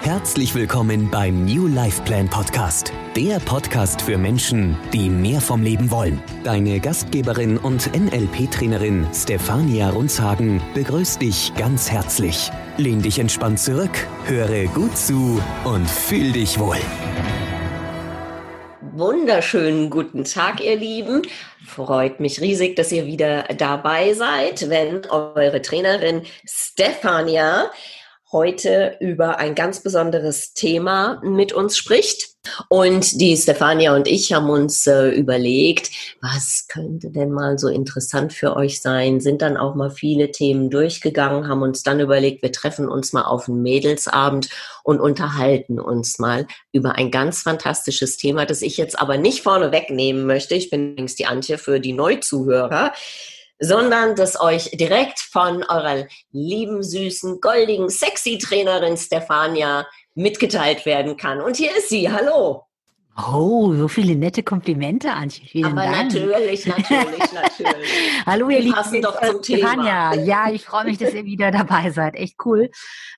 [0.00, 5.90] Herzlich willkommen beim New Life Plan Podcast, der Podcast für Menschen, die mehr vom Leben
[5.90, 6.22] wollen.
[6.44, 12.50] Deine Gastgeberin und NLP-Trainerin Stefania Runzhagen begrüßt dich ganz herzlich.
[12.76, 16.78] Lehn dich entspannt zurück, höre gut zu und fühl dich wohl.
[18.80, 21.22] Wunderschönen guten Tag, ihr Lieben.
[21.66, 27.70] Freut mich riesig, dass ihr wieder dabei seid, wenn eure Trainerin Stefania
[28.32, 32.36] heute über ein ganz besonderes Thema mit uns spricht.
[32.68, 35.90] Und die Stefania und ich haben uns äh, überlegt,
[36.20, 40.70] was könnte denn mal so interessant für euch sein, sind dann auch mal viele Themen
[40.70, 44.48] durchgegangen, haben uns dann überlegt, wir treffen uns mal auf einen Mädelsabend
[44.84, 49.72] und unterhalten uns mal über ein ganz fantastisches Thema, das ich jetzt aber nicht vorne
[49.72, 50.54] wegnehmen möchte.
[50.54, 52.92] Ich bin übrigens die Antje für die Neuzuhörer
[53.58, 61.40] sondern das euch direkt von eurer lieben, süßen, goldigen, sexy Trainerin Stefania mitgeteilt werden kann.
[61.40, 62.10] Und hier ist sie.
[62.10, 62.65] Hallo.
[63.18, 65.46] Oh, so viele nette Komplimente, Antje.
[65.46, 66.12] Vielen Aber Dank.
[66.12, 67.90] natürlich, natürlich, natürlich.
[68.26, 68.74] Hallo, ihr Lieben.
[68.74, 70.10] passen doch zum Stefania.
[70.10, 70.24] Thema.
[70.24, 72.14] Ja, ich freue mich, dass ihr wieder dabei seid.
[72.14, 72.68] Echt cool.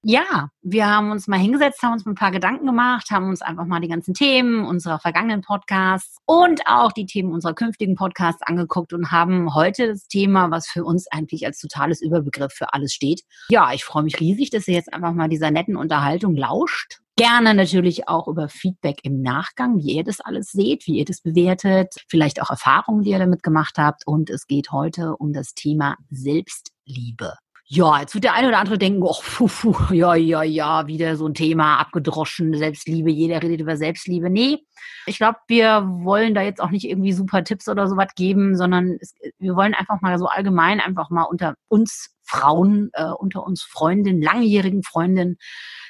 [0.03, 3.67] Ja, wir haben uns mal hingesetzt, haben uns ein paar Gedanken gemacht, haben uns einfach
[3.67, 8.93] mal die ganzen Themen unserer vergangenen Podcasts und auch die Themen unserer künftigen Podcasts angeguckt
[8.93, 13.23] und haben heute das Thema, was für uns eigentlich als totales Überbegriff für alles steht.
[13.49, 17.01] Ja, ich freue mich riesig, dass ihr jetzt einfach mal dieser netten Unterhaltung lauscht.
[17.19, 21.21] Gerne natürlich auch über Feedback im Nachgang, wie ihr das alles seht, wie ihr das
[21.21, 24.07] bewertet, vielleicht auch Erfahrungen, die ihr damit gemacht habt.
[24.07, 27.35] Und es geht heute um das Thema Selbstliebe.
[27.67, 31.17] Ja, jetzt wird der eine oder andere denken, oh, puh, puh, ja, ja, ja, wieder
[31.17, 34.31] so ein Thema abgedroschen, Selbstliebe, jeder redet über Selbstliebe.
[34.31, 34.59] Nee,
[35.07, 38.97] ich glaube, wir wollen da jetzt auch nicht irgendwie super Tipps oder sowas geben, sondern
[39.01, 43.63] es, wir wollen einfach mal so allgemein einfach mal unter uns Frauen, äh, unter uns
[43.63, 45.39] Freundinnen, langjährigen Freundinnen,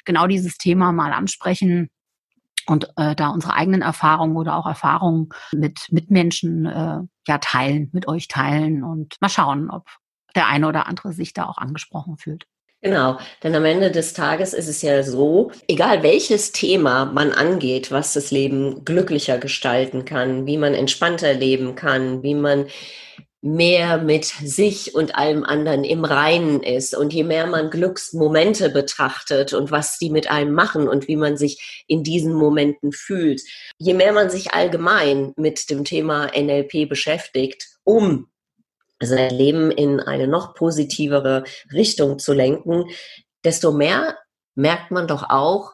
[0.05, 1.89] genau dieses Thema mal ansprechen
[2.65, 8.07] und äh, da unsere eigenen Erfahrungen oder auch Erfahrungen mit Mitmenschen äh, ja teilen, mit
[8.07, 9.87] euch teilen und mal schauen, ob
[10.35, 12.45] der eine oder andere sich da auch angesprochen fühlt.
[12.81, 17.91] Genau, denn am Ende des Tages ist es ja so, egal welches Thema man angeht,
[17.91, 22.67] was das Leben glücklicher gestalten kann, wie man entspannter leben kann, wie man
[23.41, 26.95] mehr mit sich und allem anderen im Reinen ist.
[26.95, 31.37] Und je mehr man Glücksmomente betrachtet und was die mit einem machen und wie man
[31.37, 33.41] sich in diesen Momenten fühlt,
[33.77, 38.29] je mehr man sich allgemein mit dem Thema NLP beschäftigt, um
[39.01, 42.85] sein Leben in eine noch positivere Richtung zu lenken,
[43.45, 44.17] desto mehr
[44.55, 45.71] merkt man doch auch,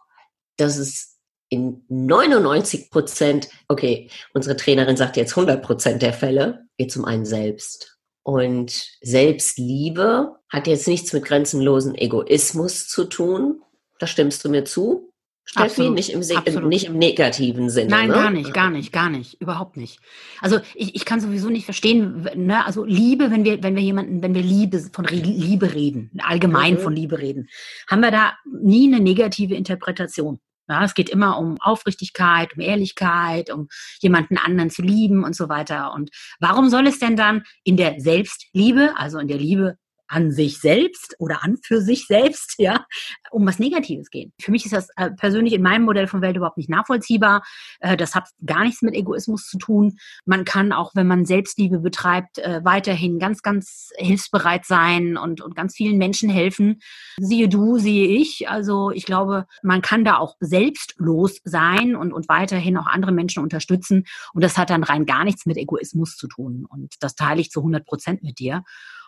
[0.58, 1.15] dass es
[1.50, 7.06] in 99 Prozent, okay, unsere Trainerin sagt jetzt 100 Prozent der Fälle, geht es um
[7.06, 7.98] einen selbst.
[8.24, 13.62] Und Selbstliebe hat jetzt nichts mit grenzenlosen Egoismus zu tun.
[14.00, 15.12] Da stimmst du mir zu?
[15.48, 16.70] Steffi, Absolut, nicht im, absolut.
[16.70, 17.92] nicht im negativen Sinne.
[17.92, 18.14] Nein, ne?
[18.16, 20.00] gar nicht, gar nicht, gar nicht, überhaupt nicht.
[20.42, 24.24] Also ich, ich kann sowieso nicht verstehen, ne, also Liebe, wenn wir, wenn wir jemanden,
[24.24, 26.80] wenn wir Liebe von Re Liebe reden, allgemein Mhm.
[26.80, 27.48] von Liebe reden,
[27.88, 30.40] haben wir da nie eine negative Interpretation.
[30.68, 33.68] Ja, es geht immer um Aufrichtigkeit, um Ehrlichkeit, um
[34.00, 35.94] jemanden anderen zu lieben und so weiter.
[35.94, 36.10] Und
[36.40, 41.16] warum soll es denn dann in der Selbstliebe, also in der Liebe an sich selbst
[41.20, 42.86] oder an für sich selbst, ja,
[43.32, 44.34] um was Negatives gehen.
[44.40, 47.44] Für mich ist das äh, persönlich in meinem Modell von Welt überhaupt nicht nachvollziehbar.
[47.80, 49.98] Äh, das hat gar nichts mit Egoismus zu tun.
[50.26, 55.56] Man kann auch, wenn man Selbstliebe betreibt, äh, weiterhin ganz, ganz hilfsbereit sein und, und
[55.56, 56.80] ganz vielen Menschen helfen.
[57.20, 58.50] Siehe du, siehe ich.
[58.50, 63.44] Also ich glaube, man kann da auch selbstlos sein und, und weiterhin auch andere Menschen
[63.44, 64.06] unterstützen.
[64.34, 66.66] Und das hat dann rein gar nichts mit Egoismus zu tun.
[66.70, 68.64] Und das teile ich zu 100 Prozent mit dir.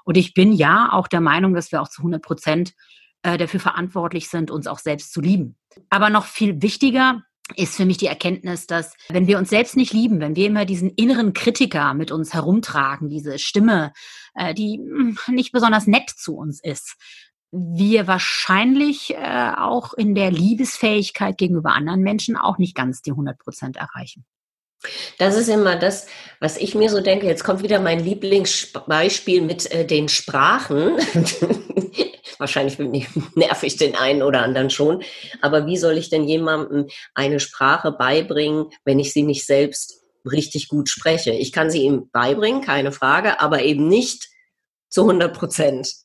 [0.08, 2.74] Und ich bin ja auch der Meinung, dass wir auch zu 100 Prozent
[3.24, 5.58] äh, dafür verantwortlich sind, uns auch selbst zu lieben.
[5.90, 7.24] Aber noch viel wichtiger
[7.58, 10.64] ist für mich die Erkenntnis, dass wenn wir uns selbst nicht lieben, wenn wir immer
[10.64, 13.92] diesen inneren Kritiker mit uns herumtragen, diese Stimme,
[14.34, 16.96] äh, die mh, nicht besonders nett zu uns ist,
[17.52, 23.38] wir wahrscheinlich äh, auch in der Liebesfähigkeit gegenüber anderen Menschen auch nicht ganz die 100
[23.38, 24.26] Prozent erreichen.
[25.18, 26.06] Das ist immer das,
[26.40, 27.26] was ich mir so denke.
[27.26, 30.98] Jetzt kommt wieder mein Lieblingsbeispiel mit äh, den Sprachen.
[32.38, 32.78] Wahrscheinlich
[33.36, 35.04] nerv ich den einen oder anderen schon.
[35.42, 40.68] Aber wie soll ich denn jemandem eine Sprache beibringen, wenn ich sie nicht selbst richtig
[40.68, 41.32] gut spreche?
[41.32, 44.30] Ich kann sie ihm beibringen, keine Frage, aber eben nicht
[44.90, 45.96] zu 100 Prozent.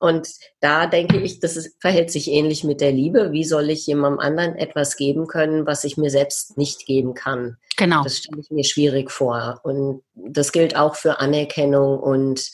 [0.00, 0.28] Und
[0.60, 3.32] da denke ich, das ist, verhält sich ähnlich mit der Liebe.
[3.32, 7.58] Wie soll ich jemandem anderen etwas geben können, was ich mir selbst nicht geben kann?
[7.76, 8.02] Genau.
[8.02, 9.60] Das stelle ich mir schwierig vor.
[9.62, 12.50] Und das gilt auch für Anerkennung und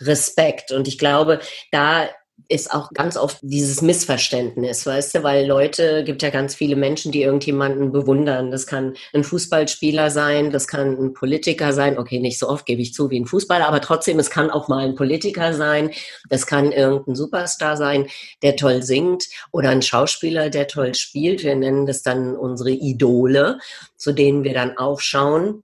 [0.00, 0.72] Respekt.
[0.72, 1.38] Und ich glaube,
[1.70, 2.08] da
[2.48, 7.10] ist auch ganz oft dieses Missverständnis, weißt du, weil Leute, gibt ja ganz viele Menschen,
[7.10, 8.50] die irgendjemanden bewundern.
[8.50, 11.98] Das kann ein Fußballspieler sein, das kann ein Politiker sein.
[11.98, 14.68] Okay, nicht so oft gebe ich zu wie ein Fußballer, aber trotzdem, es kann auch
[14.68, 15.90] mal ein Politiker sein.
[16.28, 18.08] Das kann irgendein Superstar sein,
[18.42, 21.44] der toll singt oder ein Schauspieler, der toll spielt.
[21.44, 23.58] Wir nennen das dann unsere Idole,
[23.96, 25.62] zu denen wir dann aufschauen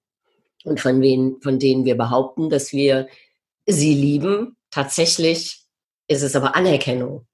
[0.64, 3.06] und von, wen, von denen wir behaupten, dass wir
[3.67, 4.56] sie lieben.
[4.70, 5.59] Tatsächlich
[6.10, 7.26] ist es aber Anerkennung,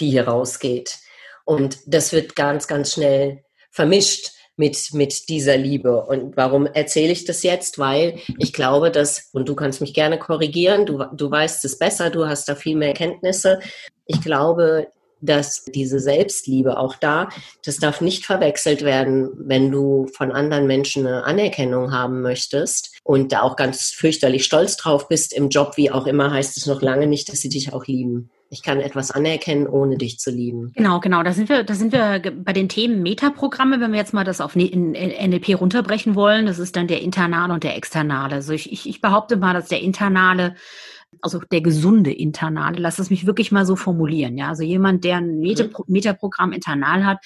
[0.00, 0.98] die hier rausgeht.
[1.44, 6.04] Und das wird ganz, ganz schnell vermischt mit, mit dieser Liebe.
[6.04, 7.78] Und warum erzähle ich das jetzt?
[7.78, 12.10] Weil ich glaube, dass, und du kannst mich gerne korrigieren, du, du weißt es besser,
[12.10, 13.60] du hast da viel mehr Kenntnisse.
[14.04, 14.88] Ich glaube,
[15.20, 17.28] dass diese Selbstliebe auch da,
[17.64, 23.32] das darf nicht verwechselt werden, wenn du von anderen Menschen eine Anerkennung haben möchtest und
[23.32, 26.82] da auch ganz fürchterlich stolz drauf bist im Job, wie auch immer, heißt es noch
[26.82, 28.30] lange nicht, dass sie dich auch lieben.
[28.50, 30.72] Ich kann etwas anerkennen, ohne dich zu lieben.
[30.74, 31.22] Genau, genau.
[31.22, 34.40] Da sind wir, da sind wir bei den Themen Metaprogramme, wenn wir jetzt mal das
[34.40, 36.46] auf NLP runterbrechen wollen.
[36.46, 38.20] Das ist dann der internale und der externe.
[38.20, 40.54] Also ich, ich, ich behaupte mal, dass der internale
[41.20, 44.48] also der gesunde Internale, lass es mich wirklich mal so formulieren, ja.
[44.48, 47.18] Also jemand, der ein Metapro Metaprogramm internal hat,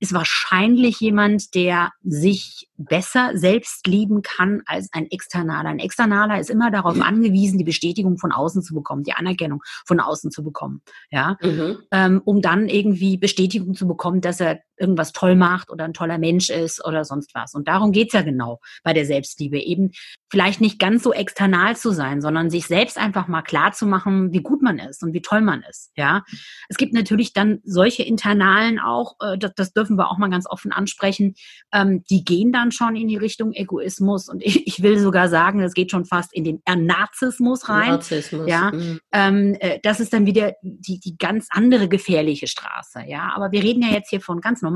[0.00, 5.68] ist wahrscheinlich jemand, der sich besser selbst lieben kann als ein Externaler.
[5.70, 10.00] Ein Externaler ist immer darauf angewiesen, die Bestätigung von außen zu bekommen, die Anerkennung von
[10.00, 11.78] außen zu bekommen, ja, mhm.
[11.90, 16.18] ähm, um dann irgendwie Bestätigung zu bekommen, dass er irgendwas toll macht oder ein toller
[16.18, 17.54] Mensch ist oder sonst was.
[17.54, 19.92] Und darum geht's ja genau bei der Selbstliebe, eben
[20.30, 24.32] vielleicht nicht ganz so external zu sein, sondern sich selbst einfach mal klar zu machen,
[24.32, 26.24] wie gut man ist und wie toll man ist, ja.
[26.68, 30.46] Es gibt natürlich dann solche internalen auch, äh, das, das dürfen wir auch mal ganz
[30.48, 31.34] offen ansprechen,
[31.72, 35.60] ähm, die gehen dann schon in die Richtung Egoismus und ich, ich will sogar sagen,
[35.60, 37.90] das geht schon fast in den Narzissmus rein.
[37.90, 38.48] Narzissmus.
[38.48, 39.00] Ja, mhm.
[39.12, 43.04] ähm, äh, das ist dann wieder die, die ganz andere gefährliche Straße.
[43.06, 44.67] Ja, aber wir reden ja jetzt hier von ganz normalen,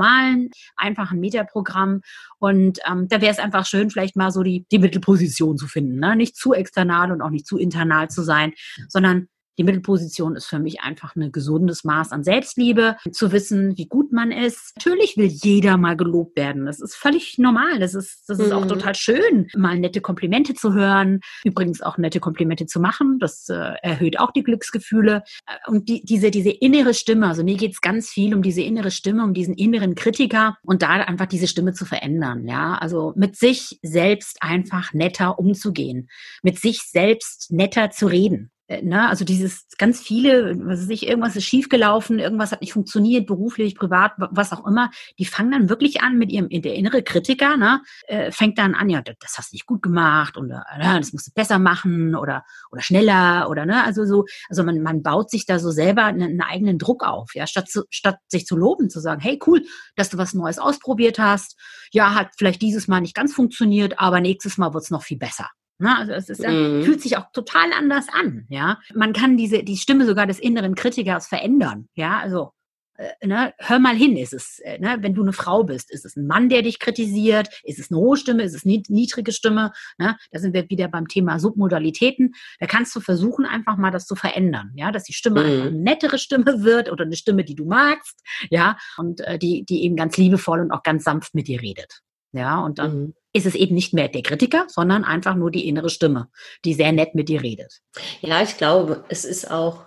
[0.75, 2.01] einfachen Metaprogramm
[2.39, 5.99] und ähm, da wäre es einfach schön, vielleicht mal so die, die Mittelposition zu finden.
[5.99, 6.15] Ne?
[6.15, 8.53] Nicht zu external und auch nicht zu internal zu sein,
[8.89, 9.27] sondern
[9.57, 14.11] die Mittelposition ist für mich einfach ein gesundes Maß an Selbstliebe, zu wissen, wie gut
[14.11, 14.73] man ist.
[14.77, 16.65] Natürlich will jeder mal gelobt werden.
[16.65, 17.79] Das ist völlig normal.
[17.79, 18.53] Das ist, das ist mhm.
[18.53, 21.19] auch total schön, mal nette Komplimente zu hören.
[21.43, 23.19] Übrigens auch nette Komplimente zu machen.
[23.19, 25.23] Das äh, erhöht auch die Glücksgefühle.
[25.45, 28.91] Äh, und die, diese, diese innere Stimme, also mir geht's ganz viel um diese innere
[28.91, 32.47] Stimme, um diesen inneren Kritiker und da einfach diese Stimme zu verändern.
[32.47, 36.09] Ja, also mit sich selbst einfach netter umzugehen,
[36.41, 38.51] mit sich selbst netter zu reden.
[38.67, 42.71] Äh, ne, also dieses ganz viele, was weiß ich, irgendwas ist schiefgelaufen, irgendwas hat nicht
[42.71, 44.89] funktioniert, beruflich, privat, was auch immer,
[45.19, 48.89] die fangen dann wirklich an mit ihrem, der innere Kritiker, ne, äh, fängt dann an,
[48.89, 52.43] ja, das hast du nicht gut gemacht oder äh, das musst du besser machen oder
[52.71, 56.21] oder schneller oder ne, also so, also man, man baut sich da so selber einen,
[56.21, 59.63] einen eigenen Druck auf, ja, statt zu, statt sich zu loben, zu sagen, hey cool,
[59.97, 61.59] dass du was Neues ausprobiert hast,
[61.91, 65.49] ja, hat vielleicht dieses Mal nicht ganz funktioniert, aber nächstes Mal wird's noch viel besser.
[65.79, 65.97] Ne?
[65.97, 66.83] Also es ist, mhm.
[66.83, 68.45] fühlt sich auch total anders an.
[68.49, 71.87] Ja, man kann diese die Stimme sogar des inneren Kritikers verändern.
[71.95, 72.51] Ja, also
[72.95, 76.05] äh, ne, hör mal hin, ist es, äh, ne, wenn du eine Frau bist, ist
[76.05, 79.31] es ein Mann, der dich kritisiert, ist es eine hohe Stimme, ist es eine niedrige
[79.31, 83.89] Stimme, ne, da sind wir wieder beim Thema Submodalitäten, da kannst du versuchen, einfach mal
[83.89, 85.61] das zu verändern, ja, dass die Stimme mhm.
[85.61, 89.83] eine nettere Stimme wird oder eine Stimme, die du magst, ja, und äh, die, die
[89.83, 92.01] eben ganz liebevoll und auch ganz sanft mit dir redet,
[92.31, 95.67] ja, und dann mhm ist es eben nicht mehr der Kritiker, sondern einfach nur die
[95.67, 96.29] innere Stimme,
[96.63, 97.81] die sehr nett mit dir redet.
[98.21, 99.85] Ja, ich glaube, es ist auch,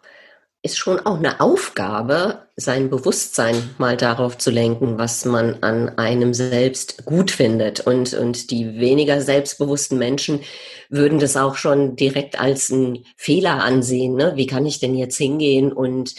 [0.62, 6.35] ist schon auch eine Aufgabe, sein Bewusstsein mal darauf zu lenken, was man an einem
[6.35, 7.81] selbst gut findet.
[7.81, 10.41] Und, und die weniger selbstbewussten Menschen
[10.88, 14.17] würden das auch schon direkt als einen Fehler ansehen.
[14.17, 14.33] Ne?
[14.35, 16.15] Wie kann ich denn jetzt hingehen und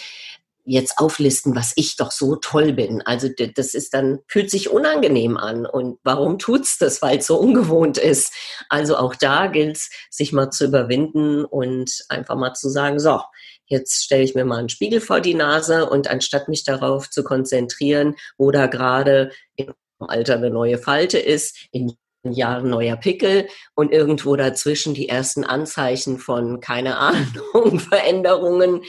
[0.67, 3.01] jetzt auflisten, was ich doch so toll bin.
[3.01, 5.65] Also das ist dann, fühlt sich unangenehm an.
[5.65, 7.01] Und warum tut's das?
[7.01, 8.33] Weil es so ungewohnt ist.
[8.67, 13.21] Also auch da gilt es, sich mal zu überwinden und einfach mal zu sagen, so,
[13.65, 17.23] jetzt stelle ich mir mal einen Spiegel vor die Nase und anstatt mich darauf zu
[17.23, 21.93] konzentrieren, wo da gerade im Alter eine neue Falte ist, in
[22.23, 28.81] Jahren neuer Pickel und irgendwo dazwischen die ersten Anzeichen von, keine Ahnung, Veränderungen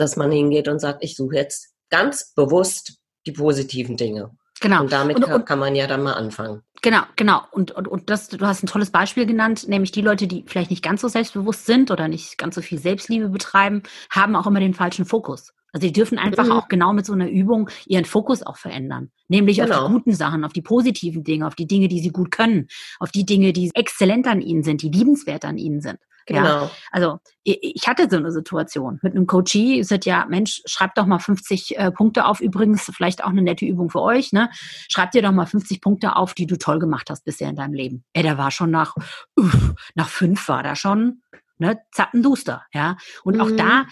[0.00, 4.30] dass man hingeht und sagt, ich suche jetzt ganz bewusst die positiven Dinge.
[4.60, 4.82] Genau.
[4.82, 6.62] Und damit und, kann, kann, man ja dann mal anfangen.
[6.82, 7.40] Genau, genau.
[7.50, 10.70] Und, und, und das, du hast ein tolles Beispiel genannt, nämlich die Leute, die vielleicht
[10.70, 14.60] nicht ganz so selbstbewusst sind oder nicht ganz so viel Selbstliebe betreiben, haben auch immer
[14.60, 15.52] den falschen Fokus.
[15.72, 16.52] Also die dürfen einfach mhm.
[16.52, 19.10] auch genau mit so einer Übung ihren Fokus auch verändern.
[19.28, 19.68] Nämlich genau.
[19.68, 19.98] auf die genau.
[19.98, 23.24] guten Sachen, auf die positiven Dinge, auf die Dinge, die sie gut können, auf die
[23.24, 25.98] Dinge, die exzellent an ihnen sind, die liebenswert an ihnen sind.
[26.26, 26.64] Genau.
[26.64, 31.06] Ja, also ich hatte so eine Situation mit einem Coachie, ist ja, Mensch, schreibt doch
[31.06, 34.50] mal 50 äh, Punkte auf, übrigens vielleicht auch eine nette Übung für euch, ne?
[34.88, 37.74] Schreib dir doch mal 50 Punkte auf, die du toll gemacht hast bisher in deinem
[37.74, 38.04] Leben.
[38.12, 38.94] Ey, der war schon nach,
[39.36, 41.22] uff, nach fünf war da schon,
[41.60, 42.96] ne, zappenduster, ja.
[43.22, 43.40] Und mhm.
[43.40, 43.86] auch da,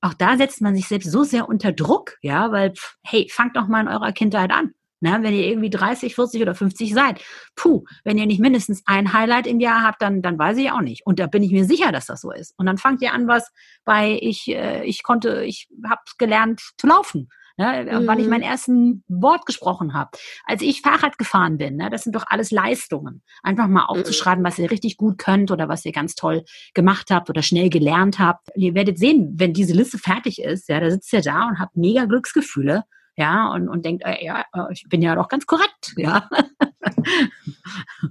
[0.00, 3.68] auch da setzt man sich selbst so sehr unter Druck, ja, weil, hey, fangt doch
[3.68, 4.72] mal in eurer Kindheit an.
[5.02, 7.22] Ne, wenn ihr irgendwie 30, 40 oder 50 seid,
[7.56, 10.82] puh, wenn ihr nicht mindestens ein Highlight im Jahr habt, dann, dann weiß ich auch
[10.82, 11.06] nicht.
[11.06, 12.52] Und da bin ich mir sicher, dass das so ist.
[12.58, 13.50] Und dann fangt ihr an, was
[13.86, 17.30] bei ich, äh, ich konnte, ich habe gelernt zu laufen.
[17.60, 18.06] Ne, mhm.
[18.06, 18.30] weil ich mhm.
[18.30, 20.12] mein ersten Wort gesprochen habe.
[20.46, 23.22] Als ich Fahrrad gefahren bin, ne, das sind doch alles Leistungen.
[23.42, 24.00] Einfach mal mhm.
[24.00, 27.68] aufzuschreiben, was ihr richtig gut könnt oder was ihr ganz toll gemacht habt oder schnell
[27.68, 28.48] gelernt habt.
[28.56, 31.76] ihr werdet sehen, wenn diese Liste fertig ist, ja, da sitzt ihr da und habt
[31.76, 32.84] mega Glücksgefühle
[33.16, 36.28] ja, und, und denkt, äh, ja, äh, ich bin ja doch ganz korrekt, ja.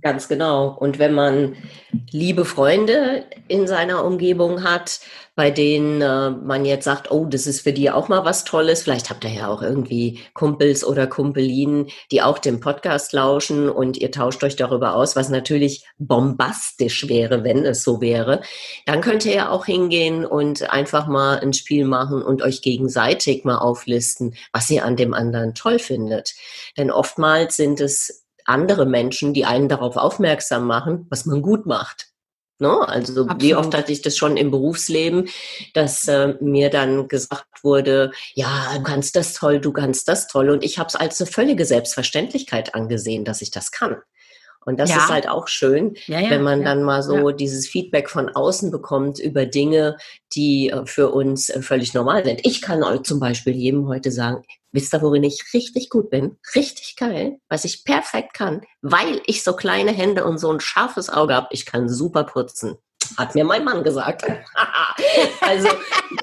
[0.02, 0.70] Ganz genau.
[0.70, 1.56] Und wenn man
[2.12, 5.02] liebe Freunde in seiner Umgebung hat,
[5.40, 8.84] bei denen äh, man jetzt sagt, oh, das ist für die auch mal was Tolles.
[8.84, 13.96] Vielleicht habt ihr ja auch irgendwie Kumpels oder Kumpelinen, die auch dem Podcast lauschen und
[13.96, 18.42] ihr tauscht euch darüber aus, was natürlich bombastisch wäre, wenn es so wäre.
[18.86, 23.46] Dann könnt ihr ja auch hingehen und einfach mal ein Spiel machen und euch gegenseitig
[23.46, 26.34] mal auflisten, was ihr an dem anderen toll findet.
[26.78, 32.08] Denn oftmals sind es andere Menschen, die einen darauf aufmerksam machen, was man gut macht.
[32.58, 32.88] Ne?
[32.90, 33.42] Also Absolut.
[33.42, 35.30] wie oft hatte ich das schon im Berufsleben,
[35.74, 40.50] dass äh, mir dann gesagt wurde, ja, du kannst das toll, du kannst das toll.
[40.50, 43.98] Und ich habe es als eine völlige Selbstverständlichkeit angesehen, dass ich das kann.
[44.66, 44.98] Und das ja.
[44.98, 48.72] ist halt auch schön, ja, ja, wenn man dann mal so dieses Feedback von außen
[48.72, 49.98] bekommt über Dinge,
[50.34, 52.46] die äh, für uns äh, völlig normal sind.
[52.46, 56.38] Ich kann euch zum Beispiel jedem heute sagen, wisst ihr, worin ich richtig gut bin?
[56.56, 61.10] Richtig geil, was ich perfekt kann, weil ich so kleine Hände und so ein scharfes
[61.10, 61.48] Auge habe.
[61.52, 62.78] Ich kann super putzen.
[63.18, 64.24] Hat mir mein Mann gesagt.
[65.42, 65.70] also.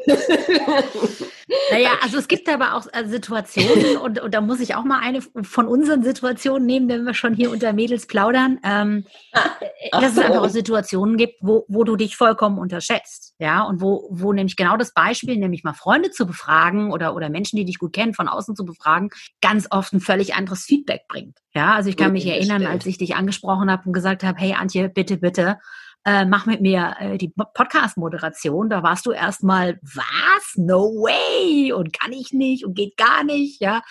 [1.71, 5.01] Naja, also es gibt aber auch äh, Situationen und, und da muss ich auch mal
[5.01, 9.59] eine von unseren Situationen nehmen, wenn wir schon hier unter Mädels plaudern, ähm, Ach,
[9.93, 13.35] dass es einfach auch Situationen gibt, wo, wo du dich vollkommen unterschätzt.
[13.39, 17.29] Ja, und wo, wo nämlich genau das Beispiel, nämlich mal Freunde zu befragen oder, oder
[17.29, 21.03] Menschen, die dich gut kennen, von außen zu befragen, ganz oft ein völlig anderes Feedback
[21.09, 21.39] bringt.
[21.55, 24.55] Ja, also ich kann mich erinnern, als ich dich angesprochen habe und gesagt habe, hey
[24.55, 25.59] Antje, bitte, bitte,
[26.07, 28.71] äh, mach mit mir äh, die Podcast-Moderation.
[28.71, 30.55] Da warst du erstmal, was?
[30.55, 31.73] No way!
[31.73, 33.83] Und kann ich nicht und geht gar nicht, ja.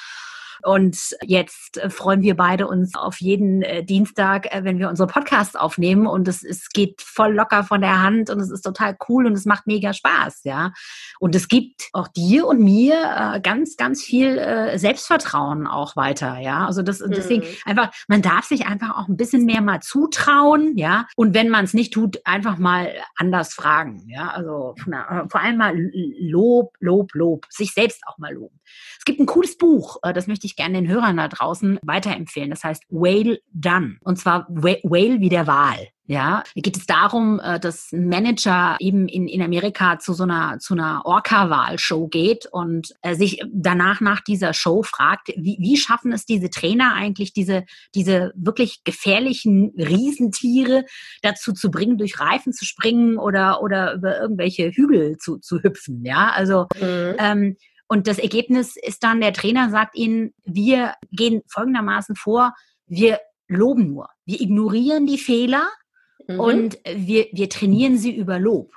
[0.65, 5.07] Und jetzt äh, freuen wir beide uns auf jeden äh, Dienstag, äh, wenn wir unsere
[5.07, 6.07] Podcasts aufnehmen.
[6.07, 9.33] Und es, es geht voll locker von der Hand und es ist total cool und
[9.33, 10.73] es macht mega Spaß, ja.
[11.19, 16.65] Und es gibt auch dir und mir ganz, ganz viel Selbstvertrauen auch weiter, ja.
[16.65, 17.55] Also das, deswegen mhm.
[17.65, 21.07] einfach, man darf sich einfach auch ein bisschen mehr mal zutrauen, ja.
[21.15, 24.29] Und wenn man es nicht tut, einfach mal anders fragen, ja.
[24.29, 24.75] Also
[25.29, 28.59] vor allem mal Lob, Lob, Lob, sich selbst auch mal loben.
[28.97, 32.49] Es gibt ein cooles Buch, das möchte ich ich gerne den Hörern da draußen weiterempfehlen.
[32.49, 33.97] Das heißt Whale Done.
[34.01, 35.87] Und zwar Whale wie der Wal.
[36.07, 40.21] Ja, da geht es darum, äh, dass ein Manager eben in, in Amerika zu so
[40.21, 45.77] einer, zu einer Orca-Wahl-Show geht und äh, sich danach nach dieser Show fragt, wie, wie
[45.77, 50.85] schaffen es diese Trainer eigentlich, diese, diese wirklich gefährlichen Riesentiere
[51.23, 56.05] dazu zu bringen, durch Reifen zu springen oder, oder über irgendwelche Hügel zu, zu hüpfen.
[56.05, 57.15] Ja, also, mhm.
[57.17, 62.53] ähm, und das Ergebnis ist dann, der Trainer sagt ihnen, wir gehen folgendermaßen vor,
[62.87, 64.09] wir loben nur.
[64.25, 65.67] Wir ignorieren die Fehler
[66.27, 66.39] mhm.
[66.39, 68.71] und wir, wir trainieren sie über Lob.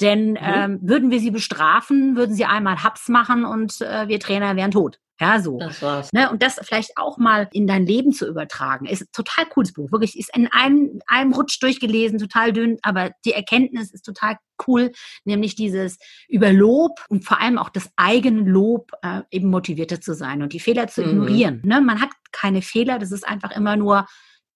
[0.00, 0.38] Denn mhm.
[0.40, 4.70] ähm, würden wir sie bestrafen, würden sie einmal Haps machen und äh, wir Trainer wären
[4.70, 4.98] tot.
[5.20, 5.58] Ja, so.
[5.58, 6.12] Das war's.
[6.12, 6.30] Ne?
[6.30, 9.90] Und das vielleicht auch mal in dein Leben zu übertragen, ist ein total cooles Buch.
[9.90, 14.92] Wirklich, ist in einem, einem Rutsch durchgelesen, total dünn, aber die Erkenntnis ist total cool,
[15.24, 15.98] nämlich dieses
[16.28, 20.52] über Lob und vor allem auch das eigene Lob äh, eben motivierter zu sein und
[20.52, 21.08] die Fehler zu mhm.
[21.08, 21.62] ignorieren.
[21.64, 21.80] Ne?
[21.80, 24.06] Man hat keine Fehler, das ist einfach immer nur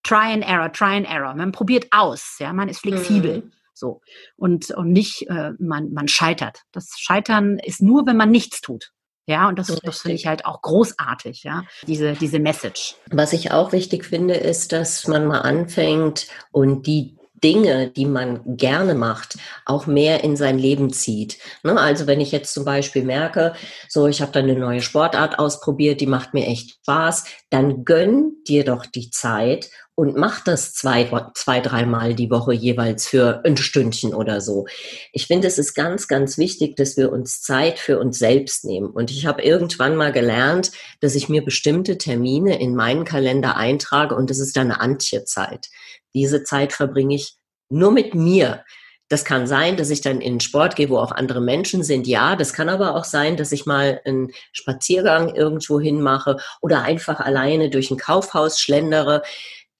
[0.05, 1.35] Try and Error, Try and Error.
[1.35, 3.43] Man probiert aus, ja, man ist flexibel.
[3.43, 3.53] Mhm.
[3.75, 4.01] So.
[4.37, 6.63] Und, und nicht, äh, man, man scheitert.
[6.73, 8.93] Das Scheitern ist nur, wenn man nichts tut.
[9.27, 12.97] Ja, und das, das finde ich halt auch großartig, ja, diese, diese Message.
[13.11, 18.57] Was ich auch wichtig finde, ist, dass man mal anfängt und die Dinge, die man
[18.57, 19.37] gerne macht,
[19.67, 21.39] auch mehr in sein Leben zieht.
[21.63, 21.79] Ne?
[21.79, 23.55] Also wenn ich jetzt zum Beispiel merke,
[23.89, 28.33] so ich habe da eine neue Sportart ausprobiert, die macht mir echt Spaß, dann gönn
[28.47, 33.57] dir doch die Zeit und mach das zwei, zwei, dreimal die Woche jeweils für ein
[33.57, 34.67] Stündchen oder so.
[35.13, 38.89] Ich finde, es ist ganz, ganz wichtig, dass wir uns Zeit für uns selbst nehmen.
[38.89, 44.15] Und ich habe irgendwann mal gelernt, dass ich mir bestimmte Termine in meinen Kalender eintrage
[44.15, 45.69] und das ist dann eine Antje-Zeit.
[46.15, 47.37] Diese Zeit verbringe ich
[47.69, 48.65] nur mit mir.
[49.09, 52.07] Das kann sein, dass ich dann in Sport gehe, wo auch andere Menschen sind.
[52.07, 56.81] Ja, das kann aber auch sein, dass ich mal einen Spaziergang irgendwo hin mache oder
[56.81, 59.23] einfach alleine durch ein Kaufhaus schlendere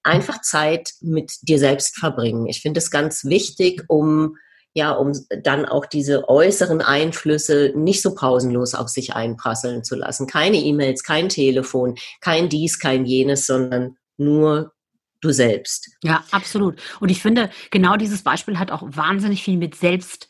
[0.03, 2.47] einfach Zeit mit dir selbst verbringen.
[2.47, 4.37] Ich finde es ganz wichtig, um
[4.75, 10.27] ja, um dann auch diese äußeren Einflüsse nicht so pausenlos auf sich einprasseln zu lassen.
[10.27, 14.73] Keine E-Mails, kein Telefon, kein dies, kein jenes, sondern nur
[15.21, 15.91] du selbst.
[16.03, 16.81] Ja, absolut.
[17.01, 20.29] Und ich finde, genau dieses Beispiel hat auch wahnsinnig viel mit Selbst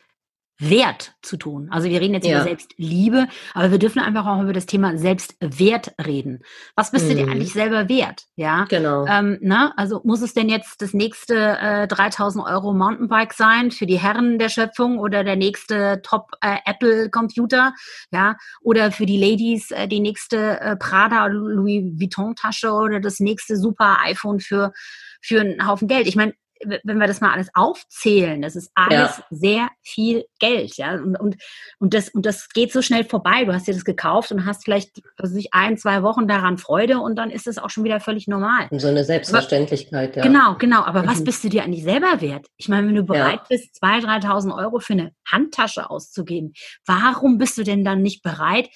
[0.71, 1.69] Wert zu tun.
[1.71, 2.37] Also wir reden jetzt ja.
[2.37, 6.43] über Selbstliebe, aber wir dürfen einfach auch über das Thema Selbstwert reden.
[6.77, 7.11] Was bist mhm.
[7.11, 7.33] du dir mhm.
[7.33, 8.25] eigentlich selber wert?
[8.37, 9.07] Ja, genau.
[9.07, 13.87] Ähm, na, also muss es denn jetzt das nächste äh, 3000 Euro Mountainbike sein für
[13.87, 17.75] die Herren der Schöpfung oder der nächste Top äh, Apple Computer?
[18.13, 23.21] Ja, oder für die Ladies äh, die nächste äh, Prada Louis Vuitton Tasche oder das
[23.21, 24.73] nächste super iPhone für
[25.21, 26.09] für einen Haufen Geld.
[26.09, 29.25] Ich meine, wenn wir das mal alles aufzählen, das ist alles ja.
[29.31, 30.95] sehr viel Geld, ja.
[30.95, 31.37] Und, und,
[31.79, 33.45] und, das, und das geht so schnell vorbei.
[33.45, 37.17] Du hast dir das gekauft und hast vielleicht sich ein, zwei Wochen daran Freude und
[37.17, 38.69] dann ist es auch schon wieder völlig normal.
[38.71, 40.23] Und so eine Selbstverständlichkeit, aber, ja.
[40.23, 40.83] Genau, genau.
[40.83, 41.09] Aber mhm.
[41.09, 42.47] was bist du dir eigentlich selber wert?
[42.57, 43.47] Ich meine, wenn du bereit ja.
[43.49, 46.53] bist, 2.000, 3.000 Euro für eine Handtasche auszugeben,
[46.87, 48.69] warum bist du denn dann nicht bereit,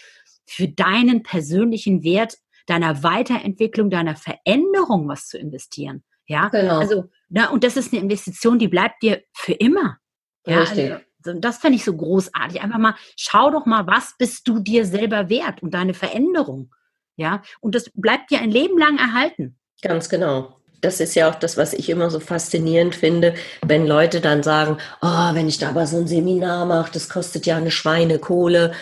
[0.49, 6.05] für deinen persönlichen Wert, deiner Weiterentwicklung, deiner Veränderung was zu investieren?
[6.27, 6.79] Ja, genau.
[6.79, 9.99] also, na, und das ist eine Investition, die bleibt dir für immer.
[10.47, 10.93] Ja, Richtig.
[10.93, 12.61] Also, das fände ich so großartig.
[12.61, 16.73] Einfach mal, schau doch mal, was bist du dir selber wert und deine Veränderung.
[17.17, 19.59] Ja, und das bleibt dir ein Leben lang erhalten.
[19.83, 20.61] Ganz genau.
[20.83, 24.77] Das ist ja auch das, was ich immer so faszinierend finde, wenn Leute dann sagen,
[25.01, 28.73] oh, wenn ich da aber so ein Seminar mache, das kostet ja eine Schweinekohle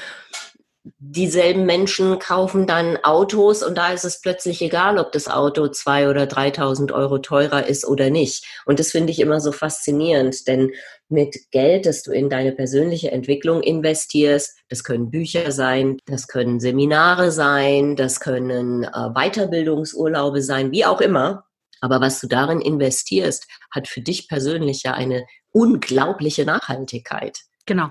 [0.99, 6.11] dieselben Menschen kaufen dann Autos und da ist es plötzlich egal, ob das Auto zwei
[6.11, 8.45] oder 3.000 Euro teurer ist oder nicht.
[8.67, 10.73] Und das finde ich immer so faszinierend, denn
[11.09, 16.61] mit Geld, das du in deine persönliche Entwicklung investierst, das können Bücher sein, das können
[16.61, 21.45] Seminare sein, das können äh, Weiterbildungsurlaube sein, wie auch immer.
[21.81, 27.39] Aber was du darin investierst, hat für dich persönlich ja eine unglaubliche Nachhaltigkeit.
[27.67, 27.91] Genau.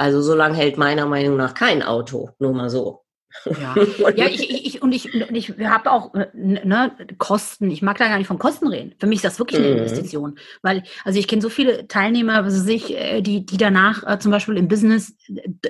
[0.00, 3.04] Also so lange hält meiner Meinung nach kein Auto, nur mal so.
[3.44, 3.74] Ja,
[4.16, 7.70] ja ich, ich, und ich, und ich habe auch äh, ne, Kosten.
[7.70, 8.94] Ich mag da gar nicht von Kosten reden.
[8.98, 9.78] Für mich ist das wirklich eine mhm.
[9.78, 10.38] Investition.
[10.62, 14.30] Weil, also ich kenne so viele Teilnehmer, was sich, äh, die, die danach äh, zum
[14.30, 15.14] Beispiel im Business,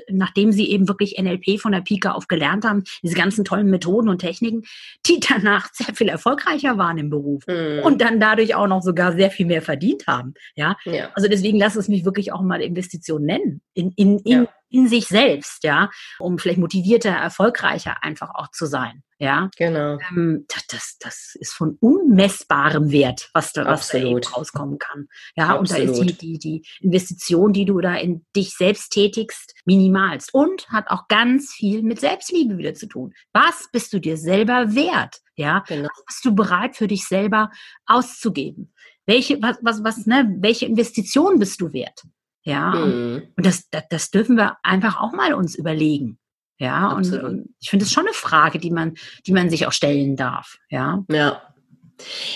[0.09, 4.09] nachdem sie eben wirklich NLP von der Pika auf gelernt haben, diese ganzen tollen Methoden
[4.09, 4.63] und Techniken,
[5.07, 7.81] die danach sehr viel erfolgreicher waren im Beruf mhm.
[7.85, 10.35] und dann dadurch auch noch sogar sehr viel mehr verdient haben.
[10.55, 11.11] Ja, ja.
[11.15, 14.89] also deswegen lass es mich wirklich auch mal Investition nennen in, in, in ja in
[14.89, 19.03] sich selbst, ja, um vielleicht motivierter, erfolgreicher einfach auch zu sein.
[19.21, 19.99] Ja, genau.
[20.11, 25.09] Ähm, das, das ist von unmessbarem Wert, was da, was da eben rauskommen kann.
[25.35, 25.61] Ja, Absolut.
[25.61, 30.33] und da ist die, die, die Investition, die du da in dich selbst tätigst, minimalst.
[30.33, 33.13] Und hat auch ganz viel mit Selbstliebe wieder zu tun.
[33.33, 35.17] Was bist du dir selber wert?
[35.35, 35.89] Ja, genau.
[35.89, 37.51] was bist du bereit für dich selber
[37.87, 38.73] auszugeben?
[39.05, 42.03] Welche, was, was, was, ne, welche Investition bist du wert?
[42.43, 43.23] Ja, mhm.
[43.37, 46.19] und das, das, das dürfen wir einfach auch mal uns überlegen.
[46.59, 48.95] Ja, und, und, ich finde es schon eine Frage, die man,
[49.27, 50.57] die man sich auch stellen darf.
[50.71, 51.05] Ja.
[51.11, 51.43] Ja.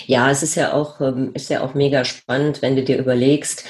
[0.07, 3.65] Ja, es ist ja auch, ähm, ist ja auch mega spannend, wenn du dir überlegst,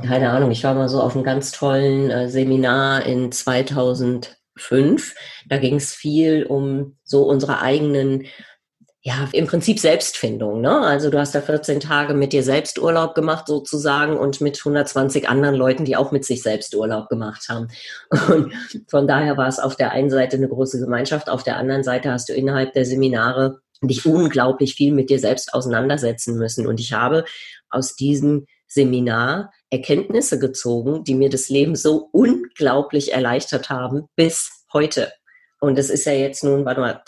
[0.00, 5.14] keine Ahnung, ich war mal so auf einem ganz tollen äh, Seminar in 2005.
[5.48, 8.24] Da ging es viel um so unsere eigenen
[9.04, 10.60] ja, im Prinzip Selbstfindung.
[10.60, 10.80] Ne?
[10.80, 15.28] Also du hast da 14 Tage mit dir selbst Urlaub gemacht sozusagen und mit 120
[15.28, 17.66] anderen Leuten, die auch mit sich selbst Urlaub gemacht haben.
[18.28, 18.52] Und
[18.86, 22.12] von daher war es auf der einen Seite eine große Gemeinschaft, auf der anderen Seite
[22.12, 26.68] hast du innerhalb der Seminare dich unglaublich viel mit dir selbst auseinandersetzen müssen.
[26.68, 27.24] Und ich habe
[27.70, 35.12] aus diesem Seminar Erkenntnisse gezogen, die mir das Leben so unglaublich erleichtert haben bis heute.
[35.58, 37.02] Und es ist ja jetzt nun, warte mal,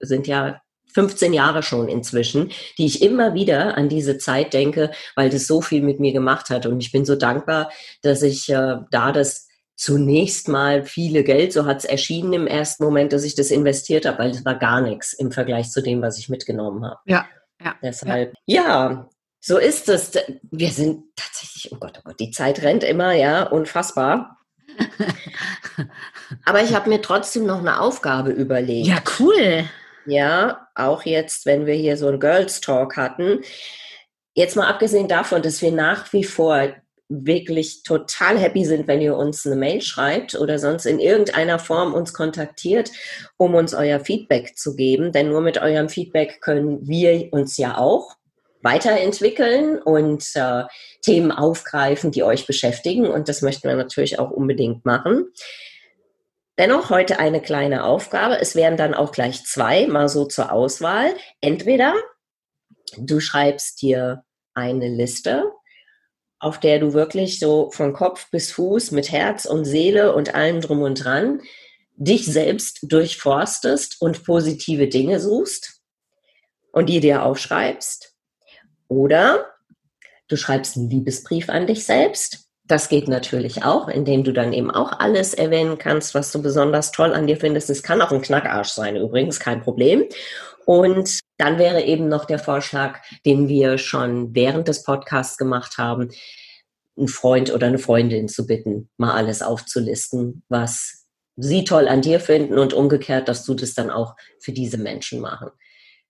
[0.00, 5.30] sind ja 15 Jahre schon inzwischen, die ich immer wieder an diese Zeit denke, weil
[5.30, 6.66] das so viel mit mir gemacht hat.
[6.66, 7.70] Und ich bin so dankbar,
[8.02, 9.48] dass ich äh, da das
[9.78, 14.06] zunächst mal viele Geld, so hat es erschienen im ersten Moment, dass ich das investiert
[14.06, 16.98] habe, weil es war gar nichts im Vergleich zu dem, was ich mitgenommen habe.
[17.06, 17.26] Ja,
[17.62, 17.76] ja.
[17.80, 18.62] Deshalb, ja.
[18.62, 19.08] ja,
[19.40, 20.12] So ist es.
[20.50, 24.38] Wir sind tatsächlich, oh Gott, oh Gott, die Zeit rennt immer, ja, unfassbar.
[26.44, 28.86] Aber ich habe mir trotzdem noch eine Aufgabe überlegt.
[28.86, 29.64] Ja, cool.
[30.08, 33.40] Ja, auch jetzt, wenn wir hier so einen Girls Talk hatten.
[34.34, 36.72] Jetzt mal abgesehen davon, dass wir nach wie vor
[37.10, 41.92] wirklich total happy sind, wenn ihr uns eine Mail schreibt oder sonst in irgendeiner Form
[41.92, 42.90] uns kontaktiert,
[43.36, 45.12] um uns euer Feedback zu geben.
[45.12, 48.16] Denn nur mit eurem Feedback können wir uns ja auch
[48.62, 50.64] weiterentwickeln und äh,
[51.02, 53.06] Themen aufgreifen, die euch beschäftigen.
[53.06, 55.26] Und das möchten wir natürlich auch unbedingt machen.
[56.58, 58.40] Dennoch heute eine kleine Aufgabe.
[58.40, 61.14] Es wären dann auch gleich zwei, mal so zur Auswahl.
[61.40, 61.94] Entweder
[62.96, 65.52] du schreibst dir eine Liste,
[66.40, 70.60] auf der du wirklich so von Kopf bis Fuß mit Herz und Seele und allem
[70.60, 71.40] drum und dran
[71.94, 75.80] dich selbst durchforstest und positive Dinge suchst
[76.72, 78.16] und die dir aufschreibst.
[78.88, 79.52] Oder
[80.26, 82.47] du schreibst einen Liebesbrief an dich selbst.
[82.68, 86.92] Das geht natürlich auch, indem du dann eben auch alles erwähnen kannst, was du besonders
[86.92, 87.70] toll an dir findest.
[87.70, 90.04] Es kann auch ein Knackarsch sein, übrigens, kein Problem.
[90.66, 96.10] Und dann wäre eben noch der Vorschlag, den wir schon während des Podcasts gemacht haben,
[96.98, 102.20] einen Freund oder eine Freundin zu bitten, mal alles aufzulisten, was sie toll an dir
[102.20, 105.50] finden und umgekehrt, dass du das dann auch für diese Menschen machen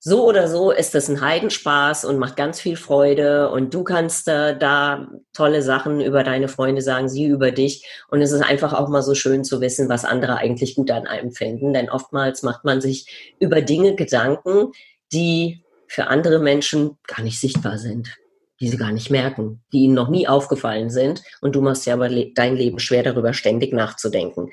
[0.00, 4.28] so oder so ist das ein Heidenspaß und macht ganz viel Freude und du kannst
[4.28, 7.84] äh, da tolle Sachen über deine Freunde sagen, sie über dich.
[8.08, 11.08] Und es ist einfach auch mal so schön zu wissen, was andere eigentlich gut an
[11.08, 14.72] einem finden, denn oftmals macht man sich über Dinge Gedanken,
[15.12, 18.16] die für andere Menschen gar nicht sichtbar sind,
[18.60, 21.22] die sie gar nicht merken, die ihnen noch nie aufgefallen sind.
[21.40, 24.50] Und du machst ja aber le dein Leben schwer darüber ständig nachzudenken.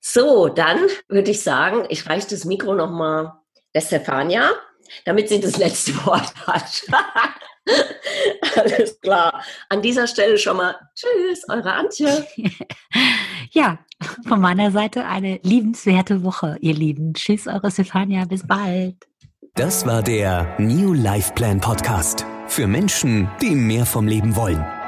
[0.00, 3.40] So, dann würde ich sagen, ich reiche das Mikro noch mal
[3.76, 4.50] der Stefania,
[5.04, 6.82] damit sie das letzte Wort hat.
[8.56, 9.42] Alles klar.
[9.68, 12.26] An dieser Stelle schon mal Tschüss, eure Antje.
[13.52, 13.78] Ja,
[14.26, 17.14] von meiner Seite eine liebenswerte Woche, ihr Lieben.
[17.14, 18.24] Tschüss, eure Stefania.
[18.24, 18.96] Bis bald.
[19.54, 24.62] Das war der New Life Plan Podcast für Menschen, die mehr vom Leben wollen.